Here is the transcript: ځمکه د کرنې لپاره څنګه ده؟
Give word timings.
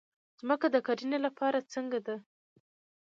ځمکه 0.39 0.67
د 0.73 0.75
کرنې 0.87 1.19
لپاره 1.25 1.67
څنګه 1.73 1.99
ده؟ 2.05 2.15